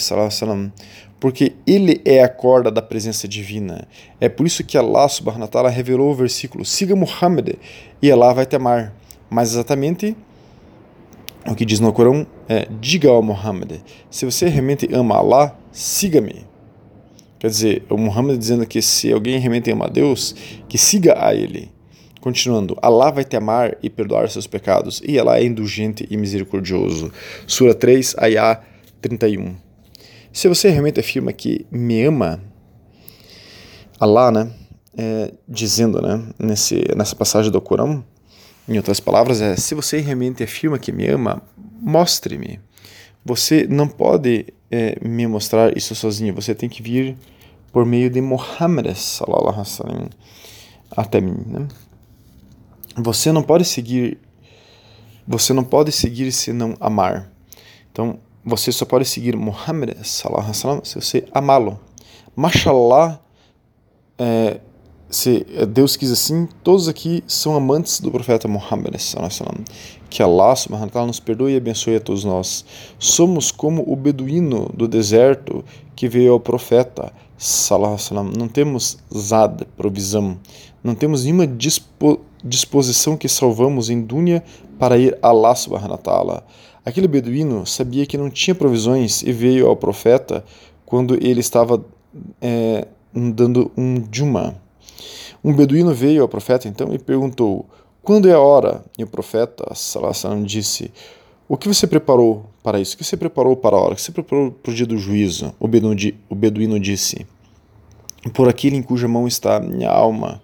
porque 1.18 1.54
ele 1.66 2.00
é 2.04 2.22
a 2.22 2.28
corda 2.28 2.70
da 2.70 2.80
presença 2.80 3.26
divina. 3.26 3.88
É 4.20 4.28
por 4.28 4.46
isso 4.46 4.62
que 4.62 4.78
Allah 4.78 5.08
subhanahu 5.08 5.42
wa 5.42 5.48
ta'ala 5.48 5.68
revelou 5.68 6.10
o 6.10 6.14
versículo: 6.14 6.64
siga 6.64 6.94
Muhammad 6.94 7.54
e 8.00 8.10
Allah 8.10 8.32
vai 8.32 8.46
te 8.46 8.54
amar. 8.54 8.94
Mais 9.28 9.50
exatamente 9.50 10.16
o 11.46 11.54
que 11.54 11.64
diz 11.64 11.80
no 11.80 11.92
Corão 11.92 12.26
é: 12.48 12.68
diga 12.80 13.08
ao 13.08 13.22
Muhammad, 13.22 13.80
se 14.10 14.24
você 14.24 14.48
realmente 14.48 14.88
ama 14.92 15.16
Allah, 15.16 15.58
siga-me. 15.72 16.46
Quer 17.38 17.50
dizer, 17.50 17.84
o 17.88 17.96
Muhammad 17.96 18.36
dizendo 18.36 18.66
que 18.66 18.82
se 18.82 19.12
alguém 19.12 19.38
realmente 19.38 19.70
ama 19.70 19.88
Deus, 19.88 20.34
que 20.68 20.76
siga 20.76 21.24
a 21.24 21.34
ele. 21.34 21.70
Continuando, 22.20 22.76
Allah 22.82 23.12
vai 23.12 23.24
te 23.24 23.36
amar 23.36 23.76
e 23.80 23.88
perdoar 23.88 24.28
seus 24.28 24.46
pecados, 24.46 25.00
e 25.06 25.18
Allah 25.18 25.38
é 25.38 25.44
indulgente 25.44 26.04
e 26.10 26.16
misericordioso. 26.16 27.12
Sura 27.46 27.74
3, 27.74 28.16
Ayah 28.18 28.60
31. 29.00 29.56
Se 30.32 30.48
você 30.48 30.68
realmente 30.70 31.00
afirma 31.00 31.32
que 31.32 31.66
me 31.70 32.02
ama, 32.04 32.40
Allah, 33.98 34.30
né, 34.30 34.52
é, 34.96 35.32
dizendo 35.48 36.00
né, 36.00 36.28
nesse, 36.38 36.84
nessa 36.96 37.16
passagem 37.16 37.50
do 37.50 37.60
Corão, 37.60 38.04
em 38.68 38.76
outras 38.76 39.00
palavras, 39.00 39.40
é: 39.40 39.56
se 39.56 39.74
você 39.74 39.98
realmente 39.98 40.42
afirma 40.42 40.78
que 40.78 40.92
me 40.92 41.06
ama, 41.08 41.42
mostre-me. 41.80 42.60
Você 43.24 43.66
não 43.68 43.88
pode 43.88 44.46
é, 44.70 44.96
me 45.02 45.26
mostrar 45.26 45.76
isso 45.76 45.94
sozinho. 45.94 46.34
Você 46.34 46.54
tem 46.54 46.68
que 46.68 46.82
vir 46.82 47.16
por 47.72 47.84
meio 47.84 48.10
de 48.10 48.20
Muhammad 48.20 48.86
wasallam 48.86 50.08
até 50.90 51.20
mim. 51.20 51.42
Né? 51.46 51.68
Você 52.96 53.32
não 53.32 53.42
pode 53.42 53.64
seguir. 53.64 54.18
Você 55.26 55.52
não 55.52 55.64
pode 55.64 55.92
seguir 55.92 56.32
se 56.32 56.52
não 56.52 56.74
amar. 56.80 57.30
Então, 57.90 58.18
você 58.44 58.72
só 58.72 58.84
pode 58.84 59.04
seguir 59.04 59.36
Muhammad 59.36 59.90
wasallam 59.96 60.84
se 60.84 60.94
você 60.94 61.24
amá-lo. 61.32 61.78
Mashallah 62.36 63.20
é, 64.18 64.60
se 65.10 65.46
Deus 65.68 65.96
quis 65.96 66.10
assim, 66.10 66.46
todos 66.62 66.86
aqui 66.86 67.24
são 67.26 67.56
amantes 67.56 68.00
do 68.00 68.10
profeta 68.10 68.46
Muhammad. 68.46 68.94
Que 70.10 70.22
Allah 70.22 70.54
subhanahu 70.54 70.90
wa 70.94 71.06
nos 71.06 71.20
perdoe 71.20 71.54
e 71.54 71.56
abençoe 71.56 71.96
a 71.96 72.00
todos 72.00 72.24
nós. 72.24 72.64
Somos 72.98 73.50
como 73.50 73.82
o 73.86 73.96
beduíno 73.96 74.70
do 74.74 74.86
deserto 74.86 75.64
que 75.96 76.08
veio 76.08 76.32
ao 76.32 76.40
profeta. 76.40 77.12
Não 78.36 78.48
temos 78.48 78.98
zad, 79.14 79.64
provisão. 79.76 80.38
Não 80.82 80.94
temos 80.94 81.24
nenhuma 81.24 81.46
dispo, 81.46 82.20
disposição 82.44 83.16
que 83.16 83.28
salvamos 83.28 83.88
em 83.90 84.02
dunya 84.02 84.42
para 84.78 84.98
ir 84.98 85.18
a 85.22 85.28
Allah 85.28 85.54
subhanahu 85.54 85.92
wa 85.92 85.98
ta'ala. 85.98 86.46
Aquele 86.88 87.06
beduíno 87.06 87.66
sabia 87.66 88.06
que 88.06 88.16
não 88.16 88.30
tinha 88.30 88.54
provisões 88.54 89.22
e 89.22 89.32
veio 89.32 89.66
ao 89.66 89.76
profeta 89.76 90.44
quando 90.86 91.14
ele 91.14 91.40
estava 91.40 91.84
é, 92.40 92.86
dando 93.12 93.70
um 93.76 94.02
juma 94.10 94.56
um 95.42 95.52
beduíno 95.52 95.94
veio 95.94 96.22
ao 96.22 96.28
profeta 96.28 96.66
então 96.68 96.92
e 96.92 96.98
perguntou: 96.98 97.64
Quando 98.02 98.28
é 98.28 98.32
a 98.32 98.40
hora? 98.40 98.84
E 98.98 99.04
o 99.04 99.06
profeta 99.06 99.72
Salassan 99.74 100.42
disse: 100.42 100.90
O 101.48 101.56
que 101.56 101.68
você 101.68 101.86
preparou 101.86 102.46
para 102.62 102.80
isso? 102.80 102.94
O 102.94 102.98
que 102.98 103.04
você 103.04 103.16
preparou 103.16 103.56
para 103.56 103.76
a 103.76 103.80
hora? 103.80 103.92
O 103.92 103.96
que 103.96 104.02
você 104.02 104.12
preparou 104.12 104.50
para 104.50 104.72
o 104.72 104.74
dia 104.74 104.86
do 104.86 104.98
juízo? 104.98 105.54
O 105.60 105.68
beduíno, 105.68 106.18
o 106.28 106.34
beduíno 106.34 106.80
disse: 106.80 107.26
Por 108.34 108.48
aquele 108.48 108.76
em 108.76 108.82
cuja 108.82 109.06
mão 109.06 109.28
está 109.28 109.60
minha 109.60 109.90
alma. 109.90 110.42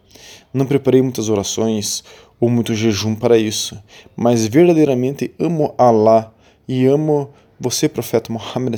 Não 0.52 0.64
preparei 0.64 1.02
muitas 1.02 1.28
orações 1.28 2.04
ou 2.40 2.48
muito 2.48 2.74
jejum 2.74 3.16
para 3.16 3.36
isso, 3.36 3.76
mas 4.16 4.46
verdadeiramente 4.46 5.34
amo 5.40 5.74
Allah 5.76 6.32
e 6.66 6.86
amo 6.86 7.30
você, 7.58 7.88
profeta 7.88 8.32
Muhammad, 8.32 8.74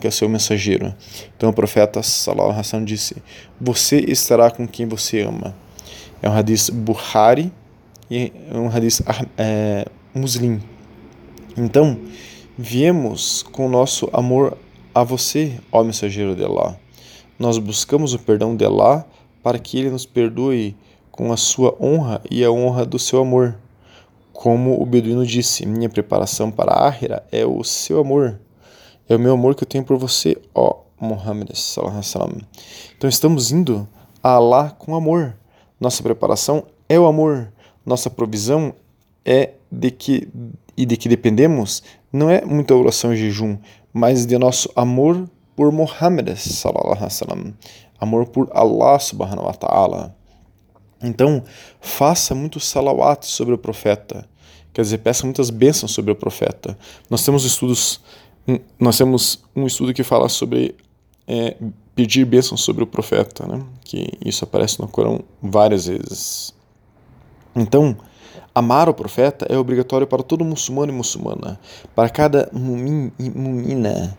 que 0.00 0.06
é 0.06 0.10
seu 0.10 0.28
mensageiro. 0.28 0.94
Então 1.36 1.50
o 1.50 1.52
profeta 1.52 2.00
Hassan 2.00 2.84
disse: 2.84 3.16
Você 3.60 3.98
estará 4.00 4.50
com 4.50 4.66
quem 4.66 4.86
você 4.86 5.22
ama. 5.22 5.54
É 6.20 6.28
um 6.28 6.32
hadith 6.32 6.70
Bukhari 6.72 7.52
e 8.10 8.32
é 8.50 8.56
um 8.56 8.68
hadith 8.68 9.02
é, 9.38 9.86
muslim. 10.14 10.60
Então, 11.56 11.98
viemos 12.58 13.42
com 13.42 13.68
nosso 13.68 14.08
amor 14.12 14.56
a 14.94 15.02
você, 15.02 15.58
ó 15.70 15.84
mensageiro 15.84 16.34
de 16.34 16.44
Allah. 16.44 16.78
Nós 17.38 17.58
buscamos 17.58 18.14
o 18.14 18.18
perdão 18.18 18.56
de 18.56 18.64
Allah 18.64 19.06
para 19.42 19.58
que 19.58 19.78
ele 19.78 19.90
nos 19.90 20.06
perdoe 20.06 20.74
com 21.10 21.32
a 21.32 21.36
sua 21.36 21.76
honra 21.80 22.20
e 22.30 22.44
a 22.44 22.50
honra 22.50 22.84
do 22.84 22.98
seu 22.98 23.20
amor. 23.20 23.56
Como 24.36 24.80
o 24.80 24.84
beduíno 24.84 25.24
disse, 25.24 25.64
minha 25.64 25.88
preparação 25.88 26.50
para 26.50 26.70
a 26.70 26.88
Áhira 26.88 27.24
é 27.32 27.46
o 27.46 27.64
seu 27.64 28.00
amor. 28.00 28.38
É 29.08 29.16
o 29.16 29.18
meu 29.18 29.32
amor 29.32 29.54
que 29.54 29.64
eu 29.64 29.66
tenho 29.66 29.82
por 29.82 29.96
você, 29.96 30.36
ó 30.54 30.76
Muhammad. 31.00 31.48
Então 32.96 33.08
estamos 33.08 33.50
indo 33.50 33.88
a 34.22 34.32
Allah 34.32 34.76
com 34.78 34.94
amor. 34.94 35.34
Nossa 35.80 36.02
preparação 36.02 36.64
é 36.86 37.00
o 37.00 37.06
amor. 37.06 37.50
Nossa 37.84 38.10
provisão 38.10 38.74
é 39.24 39.54
de 39.72 39.90
que 39.90 40.28
e 40.76 40.84
de 40.84 40.98
que 40.98 41.08
dependemos 41.08 41.82
não 42.12 42.28
é 42.28 42.44
muita 42.44 42.74
oração 42.74 43.14
e 43.14 43.16
jejum, 43.16 43.56
mas 43.90 44.26
de 44.26 44.36
nosso 44.36 44.70
amor 44.76 45.26
por 45.56 45.72
Muhammad 45.72 46.28
amor 47.98 48.26
por 48.26 48.50
Allah 48.52 48.98
subhanahu 48.98 49.46
wa 49.46 49.54
ta'ala. 49.54 50.14
Então, 51.02 51.42
faça 51.80 52.34
muitos 52.34 52.66
salawat 52.66 53.26
sobre 53.26 53.54
o 53.54 53.58
profeta. 53.58 54.28
Quer 54.72 54.82
dizer, 54.82 54.98
peça 54.98 55.24
muitas 55.24 55.50
bênçãos 55.50 55.92
sobre 55.92 56.12
o 56.12 56.16
profeta. 56.16 56.76
Nós 57.08 57.24
temos 57.24 57.44
estudos, 57.44 58.00
nós 58.78 58.98
temos 58.98 59.42
um 59.54 59.66
estudo 59.66 59.94
que 59.94 60.02
fala 60.02 60.28
sobre 60.28 60.74
é, 61.26 61.56
pedir 61.94 62.24
bênçãos 62.24 62.60
sobre 62.60 62.84
o 62.84 62.86
profeta, 62.86 63.46
né? 63.46 63.64
Que 63.82 64.06
isso 64.24 64.44
aparece 64.44 64.80
no 64.80 64.86
Corão 64.86 65.20
várias 65.42 65.86
vezes. 65.86 66.54
Então, 67.54 67.96
amar 68.54 68.88
o 68.88 68.94
profeta 68.94 69.46
é 69.48 69.58
obrigatório 69.58 70.06
para 70.06 70.22
todo 70.22 70.44
muçulmano 70.44 70.92
e 70.92 70.94
muçulmana, 70.94 71.58
para 71.94 72.10
cada 72.10 72.50
mumin 72.52 73.10
e 73.18 73.30
mumina, 73.30 74.16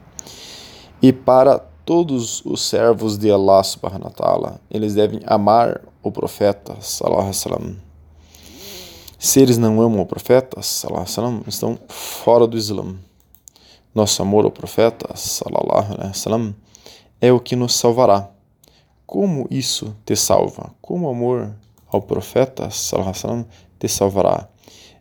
e 1.01 1.13
para 1.13 1.63
todos 1.87 2.43
os 2.43 2.61
servos 2.63 3.17
de 3.17 3.31
Allah 3.31 3.63
subhanahu 3.63 4.03
wa 4.03 4.11
ta'ala. 4.11 4.59
Eles 4.69 4.93
devem 4.93 5.21
amar 5.25 5.81
o 6.03 6.11
profeta 6.11 6.75
sallallahu 6.81 7.31
alaihi. 7.45 7.77
Se 9.17 9.39
eles 9.39 9.57
não 9.57 9.81
amam 9.81 10.01
o 10.01 10.05
profeta 10.05 10.61
sallallahu 10.61 11.07
alaihi 11.17 11.43
estão 11.47 11.79
fora 11.87 12.45
do 12.45 12.57
Islã. 12.57 12.93
Nosso 13.95 14.21
amor 14.21 14.43
ao 14.43 14.51
profeta 14.51 15.15
sallallahu 15.15 15.93
alaihi 15.93 16.55
é 17.21 17.31
o 17.31 17.39
que 17.39 17.55
nos 17.55 17.73
salvará. 17.73 18.29
Como 19.05 19.47
isso 19.49 19.95
te 20.05 20.13
salva? 20.13 20.75
Como 20.81 21.07
o 21.07 21.09
amor 21.09 21.55
ao 21.87 22.01
profeta 22.01 22.69
sallam, 22.69 23.45
te 23.79 23.87
salvará? 23.87 24.49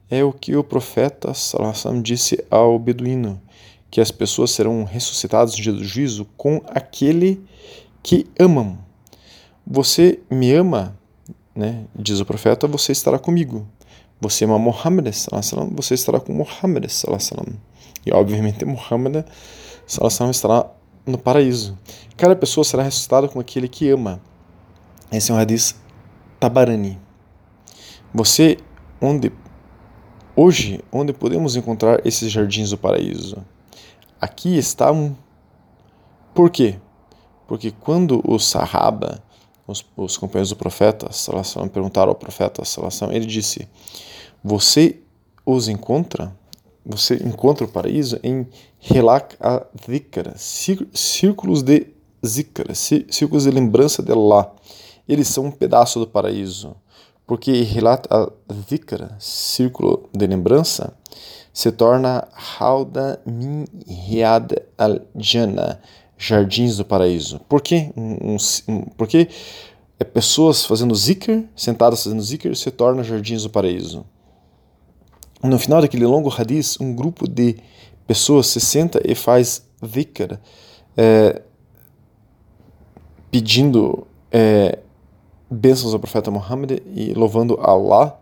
É 0.08 0.22
o 0.22 0.32
que 0.32 0.54
o 0.54 0.62
profeta 0.62 1.34
sallam, 1.34 2.00
disse 2.00 2.44
ao 2.48 2.78
beduíno, 2.78 3.40
que 3.90 4.00
as 4.00 4.10
pessoas 4.10 4.50
serão 4.50 4.84
ressuscitadas 4.84 5.54
no 5.54 5.62
dia 5.62 5.72
do 5.72 5.84
juízo 5.84 6.26
com 6.36 6.60
aquele 6.66 7.42
que 8.02 8.26
amam. 8.38 8.78
Você 9.66 10.20
me 10.30 10.52
ama, 10.52 10.96
né? 11.54 11.84
diz 11.94 12.20
o 12.20 12.24
profeta, 12.24 12.66
você 12.66 12.92
estará 12.92 13.18
comigo. 13.18 13.66
Você 14.20 14.44
ama 14.44 14.58
Muhammad, 14.58 15.06
você 15.72 15.94
estará 15.94 16.20
com 16.20 16.32
Muhammad. 16.32 16.86
E 18.04 18.12
obviamente 18.12 18.64
Muhammad 18.64 19.24
estará 19.86 20.70
no 21.04 21.18
paraíso. 21.18 21.78
Cada 22.16 22.34
pessoa 22.34 22.64
será 22.64 22.82
ressuscitada 22.82 23.28
com 23.28 23.38
aquele 23.38 23.68
que 23.68 23.90
ama. 23.90 24.20
Esse 25.12 25.30
é 25.30 25.34
um 25.34 25.38
hadith 25.38 25.74
Tabarani. 26.40 26.98
Você, 28.12 28.58
onde 29.00 29.32
hoje, 30.34 30.80
onde 30.90 31.12
podemos 31.12 31.56
encontrar 31.56 32.00
esses 32.06 32.30
jardins 32.30 32.70
do 32.70 32.78
paraíso? 32.78 33.44
Aqui 34.20 34.56
está 34.56 34.90
um. 34.90 35.14
Por 36.34 36.50
quê? 36.50 36.76
Porque 37.46 37.70
quando 37.70 38.22
o 38.24 38.38
Sahaba, 38.38 39.22
os, 39.66 39.84
os 39.96 40.16
companheiros 40.16 40.50
do 40.50 40.56
profeta, 40.56 41.12
Salação, 41.12 41.68
perguntaram 41.68 42.08
ao 42.08 42.14
profeta, 42.14 42.64
Salação, 42.64 43.12
ele 43.12 43.26
disse: 43.26 43.68
Você 44.42 45.00
os 45.44 45.68
encontra? 45.68 46.34
Você 46.84 47.16
encontra 47.16 47.64
o 47.64 47.68
paraíso 47.68 48.18
em 48.22 48.46
Hilak 48.80 49.36
a-Dhikr, 49.40 50.32
círculos 50.94 51.62
de 51.62 51.88
zikr, 52.24 52.74
círculos 52.74 53.44
de 53.44 53.50
lembrança 53.50 54.02
de 54.02 54.12
Allah. 54.12 54.52
Eles 55.08 55.28
são 55.28 55.46
um 55.46 55.50
pedaço 55.50 55.98
do 55.98 56.06
paraíso, 56.06 56.76
porque 57.26 57.50
Hilat 57.50 58.06
al-Dhikr, 58.08 59.16
círculo 59.18 60.08
de 60.12 60.26
lembrança, 60.26 60.96
se 61.52 61.72
torna 61.72 62.28
Hauda 62.58 63.20
min 63.26 63.64
Riad 63.86 64.52
al-Jannah, 64.78 65.80
jardins 66.16 66.76
do 66.76 66.84
paraíso. 66.84 67.40
Por 67.48 67.60
quê? 67.60 67.90
Um, 67.96 68.36
um, 68.68 68.82
porque 68.96 69.28
é 69.98 70.04
pessoas 70.04 70.64
fazendo 70.64 70.94
zikr, 70.94 71.44
sentadas 71.56 72.04
fazendo 72.04 72.22
zikr, 72.22 72.54
se 72.54 72.70
tornam 72.70 73.02
jardins 73.02 73.42
do 73.42 73.50
paraíso. 73.50 74.04
No 75.42 75.58
final 75.58 75.80
daquele 75.80 76.06
longo 76.06 76.30
hadith, 76.30 76.76
um 76.80 76.94
grupo 76.94 77.28
de 77.28 77.56
pessoas 78.06 78.46
se 78.46 78.60
senta 78.60 79.00
e 79.04 79.14
faz 79.14 79.66
dhikr, 79.82 80.38
é, 80.96 81.42
pedindo 83.30 84.06
é, 84.30 84.78
bênçãos 85.50 85.92
ao 85.92 86.00
profeta 86.00 86.30
Muhammad 86.30 86.80
e 86.94 87.12
louvando 87.14 87.58
Allah, 87.60 88.18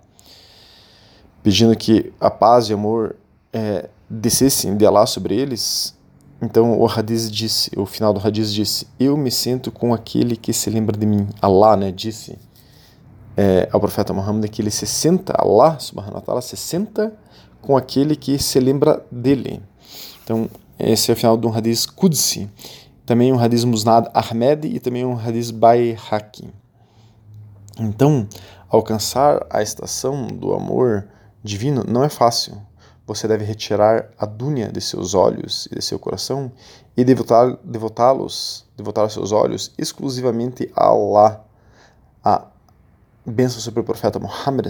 pedindo 1.43 1.77
que 1.77 2.13
a 2.21 2.31
paz 2.31 2.69
e 2.69 2.73
amor 2.73 3.17
é, 3.53 3.89
descessem 4.09 4.77
de 4.77 4.87
Allah 4.87 5.07
sobre 5.07 5.37
eles. 5.37 5.95
Então 6.43 6.79
o 6.79 6.87
hadith 6.87 7.31
disse, 7.31 7.71
o 7.77 7.87
final 7.87 8.13
do 8.13 8.21
hadith 8.27 8.49
disse: 8.49 8.87
Eu 8.99 9.17
me 9.17 9.31
sinto 9.31 9.71
com 9.71 9.95
aquele 9.95 10.37
que 10.37 10.53
se 10.53 10.69
lembra 10.69 10.97
de 10.97 11.07
mim. 11.07 11.27
Allah, 11.41 11.77
né, 11.77 11.93
disse 11.93 12.39
é, 13.37 13.69
ao 13.73 13.81
profeta 13.81 14.13
Muhammad 14.13 14.49
que 14.49 14.63
ele 14.63 14.71
se 14.71 14.87
senta, 14.87 15.35
Allah 15.37 15.79
subhanahu 15.79 16.15
wa 16.15 16.21
ta'ala 16.21 16.41
se 16.41 16.57
senta 16.57 17.13
com 17.61 17.77
aquele 17.77 18.15
que 18.15 18.39
se 18.39 18.61
lembra 18.61 19.05
dele. 19.11 19.63
Então, 20.23 20.49
esse 20.79 21.11
é 21.11 21.15
o 21.15 21.17
final 21.17 21.37
de 21.37 21.47
um 21.47 21.55
hadith 21.55 21.87
Qudsi, 21.95 22.49
também 23.05 23.33
um 23.33 23.39
hadith 23.39 23.65
Musnad 23.65 24.09
Ahmed 24.15 24.67
e 24.67 24.79
também 24.79 25.05
um 25.05 25.19
hadith 25.19 25.53
Bayhaqi. 25.53 26.49
Então, 27.79 28.29
alcançar 28.69 29.45
a 29.51 29.63
estação 29.63 30.27
do 30.27 30.53
amor 30.53 31.09
divino 31.43 31.85
não 31.87 32.05
é 32.05 32.09
fácil. 32.09 32.57
Você 33.07 33.29
deve 33.29 33.45
retirar 33.45 34.09
a 34.19 34.25
dúnia 34.25 34.73
de 34.73 34.81
seus 34.81 35.15
olhos 35.15 35.69
e 35.71 35.75
de 35.75 35.83
seu 35.83 35.99
coração 35.99 36.51
e 36.97 37.05
devotá-los, 37.05 38.65
devotar 38.77 39.11
seus 39.11 39.31
olhos 39.31 39.73
exclusivamente 39.77 40.73
a 40.75 40.87
Allah, 40.87 41.45
a 42.25 42.47
bênção 43.27 43.61
sobre 43.61 43.81
o 43.81 43.85
profeta 43.85 44.19
Muhammad 44.19 44.67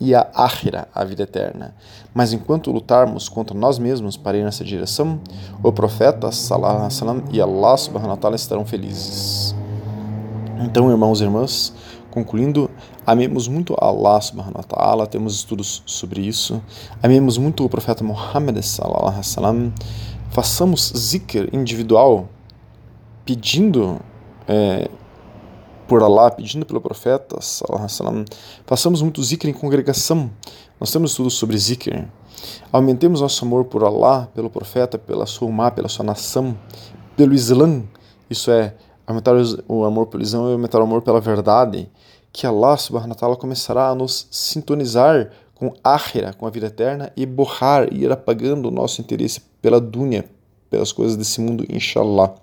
e 0.00 0.14
a 0.14 0.20
Akhira, 0.34 0.88
a 0.94 1.04
vida 1.04 1.22
eterna. 1.22 1.74
Mas 2.14 2.32
enquanto 2.32 2.72
lutarmos 2.72 3.28
contra 3.28 3.56
nós 3.56 3.78
mesmos 3.78 4.16
para 4.16 4.36
ir 4.36 4.44
nessa 4.44 4.64
direção, 4.64 5.20
o 5.62 5.72
profeta 5.72 6.32
salam, 6.32 6.88
e 7.30 7.40
Allah 7.40 7.76
subhanahu 7.76 8.18
wa 8.20 8.34
estarão 8.34 8.64
felizes. 8.64 9.54
Então, 10.62 10.90
irmãos 10.90 11.20
e 11.20 11.24
irmãs, 11.24 11.72
concluindo, 12.10 12.70
amemos 13.06 13.48
muito 13.48 13.74
Allah 13.80 14.20
subhanahu 14.20 14.58
wa 14.58 14.62
ta'ala, 14.62 15.06
temos 15.06 15.34
estudos 15.36 15.82
sobre 15.86 16.20
isso. 16.20 16.62
Amemos 17.02 17.38
muito 17.38 17.64
o 17.64 17.68
profeta 17.68 18.04
Muhammad 18.04 18.60
salam, 18.62 19.72
façamos 20.30 20.92
zikr 20.96 21.48
individual, 21.52 22.28
pedindo 23.24 24.00
é, 24.46 24.88
por 25.86 26.02
Allah, 26.02 26.30
pedindo 26.30 26.66
pelo 26.66 26.80
profeta, 26.80 27.40
salam, 27.40 28.24
façamos 28.66 29.02
muito 29.02 29.22
zikr 29.22 29.48
em 29.48 29.52
congregação. 29.52 30.30
Nós 30.78 30.90
temos 30.90 31.12
estudos 31.12 31.34
sobre 31.34 31.56
zikr. 31.58 32.06
Aumentemos 32.72 33.20
nosso 33.20 33.44
amor 33.44 33.64
por 33.64 33.84
Allah, 33.84 34.28
pelo 34.34 34.48
profeta, 34.48 34.98
pela 34.98 35.26
sua 35.26 35.48
umá, 35.48 35.70
pela 35.70 35.88
sua 35.88 36.04
nação, 36.04 36.56
pelo 37.16 37.34
Islã. 37.34 37.82
Isso 38.30 38.50
é, 38.50 38.74
aumentar 39.10 39.34
o 39.68 39.84
amor 39.84 40.06
pelo 40.06 40.22
Islã 40.22 40.50
e 40.50 40.52
aumentar 40.52 40.78
o 40.78 40.82
amor 40.82 41.02
pela 41.02 41.20
verdade. 41.20 41.88
Que 42.32 42.46
Allah 42.46 42.76
subhanahu 42.76 43.10
wa 43.10 43.16
ta'ala 43.16 43.36
começará 43.36 43.88
a 43.88 43.94
nos 43.94 44.28
sintonizar 44.30 45.30
com 45.54 45.74
Akhira, 45.84 46.32
com 46.32 46.46
a 46.46 46.50
vida 46.50 46.68
eterna, 46.68 47.12
e 47.16 47.26
borrar, 47.26 47.92
e 47.92 48.04
ir 48.04 48.12
apagando 48.12 48.68
o 48.68 48.70
nosso 48.70 49.00
interesse 49.00 49.42
pela 49.60 49.80
dunya, 49.80 50.24
pelas 50.70 50.92
coisas 50.92 51.16
desse 51.16 51.40
mundo, 51.40 51.66
inshallah. 51.68 52.34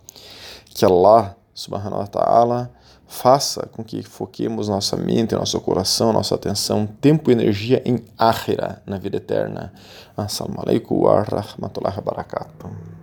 Que 0.66 0.86
Allah 0.86 1.36
subhanahu 1.54 2.00
wa 2.00 2.08
ta'ala 2.08 2.72
faça 3.08 3.66
com 3.72 3.84
que 3.84 4.04
foquemos 4.04 4.68
nossa 4.68 4.98
mente, 4.98 5.34
nosso 5.34 5.60
coração, 5.62 6.14
nossa 6.14 6.36
atenção, 6.36 6.86
tempo 6.86 7.32
e 7.32 7.34
energia 7.34 7.82
em 7.86 8.04
Akhira, 8.18 8.84
na 8.86 8.98
vida 8.98 9.18
eterna. 9.18 9.74
Assalamu 10.16 10.60
alaikum 10.60 11.04
wa 11.04 11.24
rahmatullahi 11.24 11.96
wa 11.96 12.04
barakatuh. 12.04 12.97